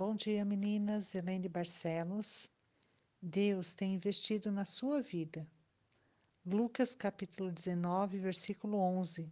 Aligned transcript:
Bom 0.00 0.14
dia, 0.14 0.44
meninas. 0.44 1.12
Helene 1.12 1.48
Barcelos. 1.48 2.48
Deus 3.20 3.72
tem 3.72 3.94
investido 3.94 4.52
na 4.52 4.64
sua 4.64 5.02
vida. 5.02 5.44
Lucas 6.46 6.94
capítulo 6.94 7.50
19, 7.50 8.16
versículo 8.20 8.78
11. 8.78 9.28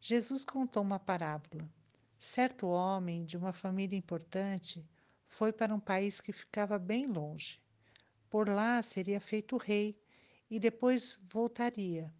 Jesus 0.00 0.44
contou 0.44 0.84
uma 0.84 1.00
parábola. 1.00 1.68
Certo 2.16 2.68
homem 2.68 3.24
de 3.24 3.36
uma 3.36 3.52
família 3.52 3.98
importante 3.98 4.88
foi 5.26 5.52
para 5.52 5.74
um 5.74 5.80
país 5.80 6.20
que 6.20 6.32
ficava 6.32 6.78
bem 6.78 7.06
longe. 7.06 7.60
Por 8.30 8.48
lá 8.48 8.80
seria 8.82 9.20
feito 9.20 9.56
rei 9.56 10.00
e 10.48 10.60
depois 10.60 11.18
voltaria. 11.28 12.14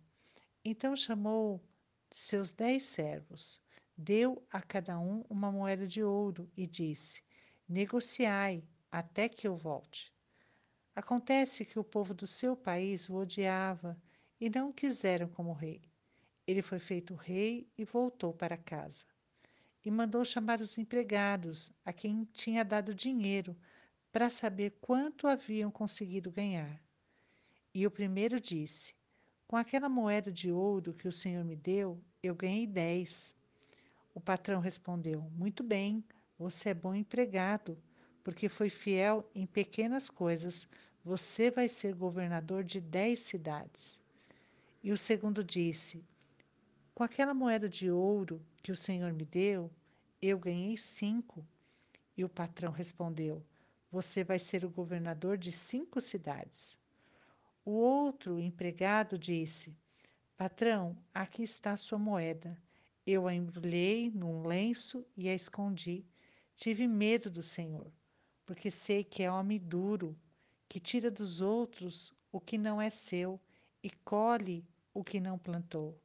Então 0.65 0.97
chamou 0.97 1.63
seus 2.11 2.53
dez 2.53 2.83
servos, 2.83 3.63
deu 3.97 4.45
a 4.51 4.61
cada 4.61 4.99
um 4.99 5.25
uma 5.31 5.53
moeda 5.53 5.87
de 5.87 6.03
ouro 6.03 6.51
e 6.57 6.67
disse: 6.67 7.23
Negociai 7.73 8.63
até 8.91 9.31
que 9.31 9.49
eu 9.49 9.57
volte. 9.57 10.13
Acontece 10.95 11.65
que 11.65 11.79
o 11.79 11.83
povo 11.83 12.13
do 12.13 12.27
seu 12.27 12.55
país 12.55 13.09
o 13.09 13.15
odiava 13.15 13.99
e 14.39 14.51
não 14.51 14.69
o 14.69 14.75
quiseram 14.75 15.27
como 15.27 15.55
rei. 15.55 15.81
Ele 16.47 16.61
foi 16.61 16.79
feito 16.79 17.15
rei 17.15 17.67
e 17.79 17.83
voltou 17.87 18.35
para 18.35 18.59
casa. 18.59 19.07
E 19.83 19.91
mandou 19.91 20.23
chamar 20.23 20.61
os 20.61 20.77
empregados, 20.77 21.73
a 21.83 21.95
quem 21.95 22.29
tinha 22.35 22.63
dado 22.63 22.95
dinheiro, 22.95 23.57
para 24.13 24.29
saber 24.29 24.77
quanto 24.79 25.27
haviam 25.27 25.71
conseguido 25.71 26.31
ganhar. 26.31 26.79
E 27.75 27.87
o 27.87 27.91
primeiro 27.91 28.39
disse: 28.39 28.95
Com 29.49 29.57
aquela 29.57 29.89
moeda 29.89 30.31
de 30.31 30.53
ouro 30.53 30.93
que 30.93 31.09
o 31.09 31.13
Senhor 31.13 31.43
me 31.43 31.57
deu, 31.57 31.99
eu 32.23 32.35
ganhei 32.35 32.67
dez. 32.67 33.35
O 34.13 34.21
patrão 34.21 34.61
respondeu: 34.61 35.23
Muito 35.31 35.63
bem, 35.63 36.05
você 36.43 36.71
é 36.71 36.75
bom 36.75 36.93
empregado, 36.93 37.79
porque 38.25 38.49
foi 38.49 38.69
fiel 38.69 39.25
em 39.33 39.47
pequenas 39.47 40.11
coisas. 40.11 40.69
Você 41.05 41.53
vai 41.53 41.69
ser 41.69 41.95
governador 41.95 42.65
de 42.65 42.81
dez 42.81 43.21
cidades. 43.21 44.03
E 44.83 44.91
o 44.91 44.97
segundo 44.97 45.45
disse: 45.45 46.05
Com 46.97 47.05
aquela 47.05 47.33
moeda 47.33 47.69
de 47.69 47.93
ouro 47.93 48.45
que 48.61 48.73
o 48.73 48.77
Senhor 48.77 49.13
me 49.13 49.25
deu, 49.25 49.71
eu 50.21 50.37
ganhei 50.37 50.77
cinco. 50.77 51.47
E 52.17 52.25
o 52.25 52.29
patrão 52.29 52.73
respondeu: 52.73 53.41
Você 53.89 54.25
vai 54.25 54.41
ser 54.41 54.65
o 54.65 54.71
governador 54.71 55.39
de 55.39 55.53
cinco 55.53 56.01
cidades. 56.01 56.77
O 57.65 57.71
outro 57.71 58.41
empregado 58.41 59.17
disse: 59.17 59.73
Patrão, 60.37 60.97
aqui 61.15 61.45
está 61.45 61.77
sua 61.77 61.99
moeda. 61.99 62.59
Eu 63.07 63.29
a 63.29 63.35
embrulhei 63.35 64.11
num 64.11 64.45
lenço 64.45 65.07
e 65.17 65.29
a 65.29 65.35
escondi. 65.35 66.05
Tive 66.55 66.87
medo 66.87 67.31
do 67.31 67.43
Senhor, 67.43 67.91
porque 68.45 68.71
sei 68.71 69.03
que 69.03 69.23
é 69.23 69.31
homem 69.31 69.59
duro, 69.59 70.17
que 70.69 70.79
tira 70.79 71.11
dos 71.11 71.41
outros 71.41 72.13
o 72.31 72.41
que 72.41 72.57
não 72.57 72.81
é 72.81 72.91
seu 72.91 73.41
e 73.83 73.91
colhe 73.91 74.65
o 74.95 75.03
que 75.03 75.19
não 75.19 75.39
plantou. 75.39 76.01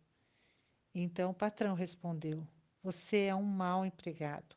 Então 0.96 1.32
o 1.32 1.34
patrão 1.34 1.76
respondeu: 1.76 2.48
Você 2.82 3.24
é 3.24 3.36
um 3.36 3.44
mau 3.44 3.86
empregado. 3.86 4.56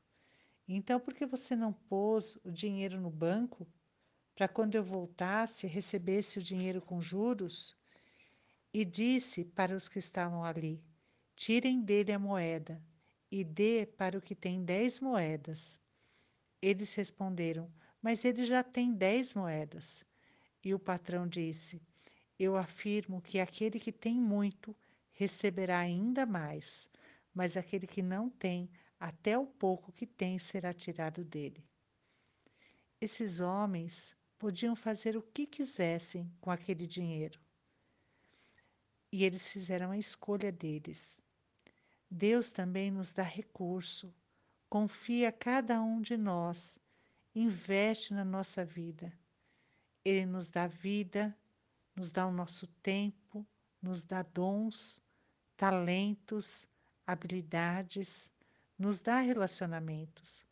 Então 0.67 0.99
por 1.01 1.13
que 1.13 1.27
você 1.27 1.55
não 1.55 1.73
pôs 1.73 2.39
o 2.45 2.51
dinheiro 2.51 3.01
no 3.01 3.11
banco 3.11 3.67
para 4.35 4.49
quando 4.49 4.77
eu 4.77 4.85
voltasse 4.85 5.67
recebesse 5.67 6.39
o 6.39 6.43
dinheiro 6.43 6.81
com 6.81 7.03
juros? 7.03 7.77
E 8.73 8.85
disse 8.85 9.45
para 9.45 9.75
os 9.75 9.89
que 9.89 9.99
estavam 9.99 10.45
ali: 10.45 10.83
Tirem 11.35 11.83
dele 11.83 12.13
a 12.13 12.19
moeda 12.19 12.81
e 13.31 13.45
dê 13.45 13.87
para 13.87 14.19
o 14.19 14.21
que 14.21 14.35
tem 14.35 14.65
dez 14.65 15.01
moedas. 15.01 15.79
Eles 16.61 16.95
responderam: 16.95 17.73
Mas 18.03 18.25
ele 18.25 18.45
já 18.45 18.63
tem 18.63 18.93
dez 18.93 19.35
moedas. 19.35 20.05
E 20.65 20.75
o 20.75 20.79
patrão 20.79 21.27
disse: 21.27 21.81
Eu 22.39 22.57
afirmo 22.57 23.23
que 23.23 23.39
aquele 23.39 23.79
que 23.79 23.93
tem 23.93 24.15
muito 24.15 24.77
receberá 25.13 25.79
ainda 25.79 26.27
mais, 26.27 26.91
mas 27.33 27.57
aquele 27.57 27.87
que 27.87 28.03
não 28.03 28.29
tem, 28.29 28.71
até 28.99 29.39
o 29.39 29.47
pouco 29.47 29.93
que 29.93 30.07
tem 30.07 30.39
será 30.39 30.73
tirado 30.73 31.25
dele. 31.25 31.65
Esses 33.01 33.41
homens 33.41 34.15
podiam 34.39 34.77
fazer 34.77 35.17
o 35.17 35.23
que 35.23 35.47
quisessem 35.47 36.31
com 36.41 36.51
aquele 36.51 36.87
dinheiro. 36.87 37.41
E 39.13 39.25
eles 39.25 39.51
fizeram 39.51 39.91
a 39.91 39.99
escolha 39.99 40.53
deles. 40.53 41.19
Deus 42.11 42.51
também 42.51 42.91
nos 42.91 43.15
dá 43.15 43.23
recurso, 43.23 44.13
confia 44.69 45.31
cada 45.31 45.81
um 45.81 46.01
de 46.01 46.17
nós, 46.17 46.79
investe 47.33 48.13
na 48.13 48.25
nossa 48.25 48.65
vida. 48.65 49.13
Ele 50.05 50.27
nos 50.27 50.51
dá 50.51 50.67
vida, 50.67 51.37
nos 51.95 52.13
dá 52.13 52.27
o 52.27 52.33
nosso 52.33 52.67
tempo, 52.83 53.47
nos 53.81 54.03
dá 54.03 54.23
dons, 54.23 55.01
talentos, 55.57 56.67
habilidades, 57.07 58.33
nos 58.77 59.01
dá 59.01 59.21
relacionamentos. 59.21 60.45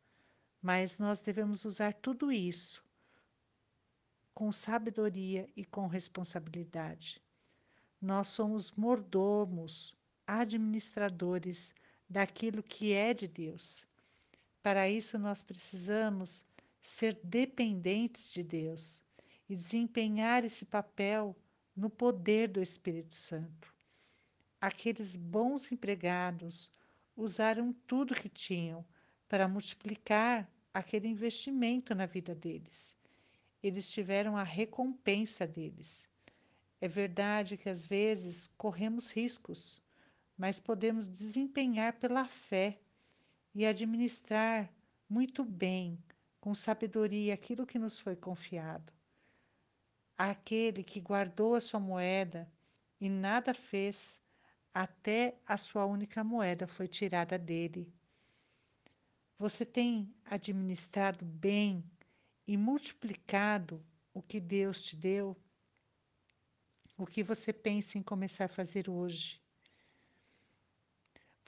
Mas 0.63 0.99
nós 0.99 1.23
devemos 1.23 1.65
usar 1.65 1.93
tudo 1.95 2.31
isso 2.31 2.85
com 4.33 4.53
sabedoria 4.53 5.49
e 5.57 5.65
com 5.65 5.89
responsabilidade. 5.89 7.21
Nós 8.01 8.29
somos 8.29 8.71
mordomos 8.71 9.98
administradores 10.29 11.75
daquilo 12.07 12.63
que 12.63 12.93
é 12.93 13.15
de 13.15 13.27
Deus. 13.27 13.87
Para 14.63 14.89
isso, 14.89 15.19
nós 15.19 15.43
precisamos 15.43 16.45
ser 16.83 17.19
dependentes 17.25 18.31
de 18.31 18.43
Deus 18.43 19.03
e 19.49 19.57
desempenhar 19.57 20.45
esse 20.45 20.67
papel 20.67 21.35
no 21.75 21.89
poder 21.89 22.49
do 22.49 22.61
Espírito 22.61 23.15
Santo. 23.15 23.75
Aqueles 24.61 25.17
bons 25.17 25.73
empregados 25.73 26.71
usaram 27.17 27.73
tudo 27.87 28.15
que 28.15 28.29
tinham 28.29 28.85
para 29.29 29.49
multiplicar 29.49 30.47
aquele 30.75 31.09
investimento 31.09 31.95
na 31.95 32.05
vida 32.05 32.35
deles. 32.35 32.97
Eles 33.63 33.91
tiveram 33.91 34.37
a 34.37 34.43
recompensa 34.43 35.47
deles. 35.47 36.07
É 36.81 36.87
verdade 36.87 37.57
que 37.57 37.69
às 37.69 37.87
vezes 37.87 38.49
corremos 38.59 39.11
riscos 39.11 39.81
mas 40.39 40.61
podemos 40.61 41.09
desempenhar 41.09 41.95
pela 41.95 42.29
fé 42.29 42.79
e 43.53 43.67
administrar 43.67 44.73
muito 45.09 45.45
bem, 45.45 45.99
com 46.41 46.55
sabedoria, 46.55 47.35
aquilo 47.35 47.67
que 47.67 47.79
nos 47.79 47.99
foi 47.99 48.15
confiado. 48.15 48.93
Aquele 50.17 50.85
que 50.85 51.01
guardou 51.01 51.57
a 51.57 51.61
sua 51.61 51.81
moeda 51.81 52.49
e 53.01 53.09
nada 53.09 53.53
fez, 53.53 54.21
até 54.73 55.37
a 55.45 55.57
sua 55.57 55.85
única 55.85 56.23
moeda 56.23 56.69
foi 56.69 56.87
tirada 56.87 57.37
dele. 57.37 57.93
Você 59.37 59.65
tem 59.65 60.15
administrado 60.25 61.25
bem 61.25 61.85
e 62.47 62.57
multiplicado 62.57 63.85
o 64.15 64.23
que 64.23 64.39
Deus 64.39 64.83
te 64.83 64.95
deu? 64.95 65.37
O 66.97 67.07
que 67.07 67.23
você 67.23 67.53
pensa 67.53 67.99
em 67.99 68.03
começar 68.03 68.45
a 68.45 68.49
fazer 68.49 68.89
hoje? 68.89 69.41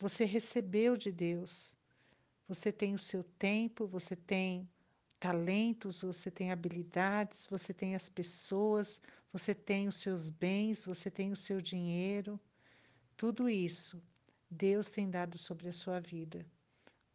Você 0.01 0.25
recebeu 0.25 0.97
de 0.97 1.13
Deus. 1.13 1.77
Você 2.49 2.73
tem 2.73 2.95
o 2.95 2.99
seu 2.99 3.23
tempo, 3.23 3.87
você 3.87 4.17
tem 4.17 4.67
talentos, 5.19 6.01
você 6.01 6.31
tem 6.31 6.51
habilidades, 6.51 7.47
você 7.51 7.75
tem 7.75 7.95
as 7.95 8.09
pessoas, 8.09 8.99
você 9.31 9.55
tem 9.55 9.87
os 9.87 9.97
seus 9.97 10.31
bens, 10.31 10.87
você 10.87 11.11
tem 11.11 11.31
o 11.31 11.37
seu 11.37 11.61
dinheiro. 11.61 12.41
Tudo 13.15 13.47
isso 13.47 14.03
Deus 14.51 14.89
tem 14.89 15.11
dado 15.11 15.37
sobre 15.37 15.69
a 15.69 15.73
sua 15.73 16.01
vida. 16.01 16.47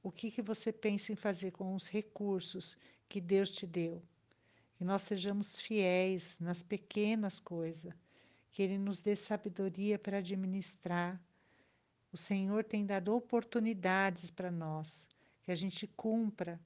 O 0.04 0.12
que, 0.12 0.30
que 0.30 0.44
você 0.44 0.72
pensa 0.72 1.12
em 1.12 1.16
fazer 1.16 1.50
com 1.50 1.74
os 1.74 1.90
recursos 1.90 2.78
que 3.10 3.20
Deus 3.20 3.50
te 3.50 3.66
deu? 3.66 4.00
Que 4.76 4.84
nós 4.84 5.02
sejamos 5.02 5.60
fiéis 5.60 6.40
nas 6.40 6.62
pequenas 6.62 7.40
coisas, 7.40 7.92
que 8.52 8.62
Ele 8.62 8.78
nos 8.78 9.02
dê 9.02 9.16
sabedoria 9.16 9.98
para 9.98 10.20
administrar 10.20 11.20
o 12.16 12.18
Senhor 12.18 12.64
tem 12.64 12.86
dado 12.86 13.14
oportunidades 13.14 14.32
para 14.32 14.50
nós, 14.50 15.06
que 15.44 15.52
a 15.52 15.56
gente 15.56 15.86
cumpra 15.86 16.58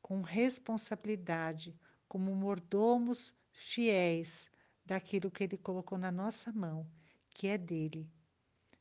com 0.00 0.22
responsabilidade, 0.22 1.78
como 2.08 2.34
mordomos 2.34 3.34
fiéis 3.52 4.48
daquilo 4.82 5.30
que 5.30 5.44
Ele 5.44 5.58
colocou 5.58 5.98
na 5.98 6.10
nossa 6.10 6.50
mão, 6.52 6.86
que 7.28 7.48
é 7.48 7.58
dele. 7.58 8.10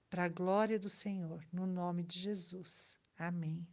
Para 0.10 0.24
a 0.24 0.30
glória 0.30 0.80
do 0.80 0.88
Senhor, 0.88 1.46
no 1.52 1.68
nome 1.68 2.04
de 2.04 2.18
Jesus. 2.18 2.98
Amém. 3.18 3.68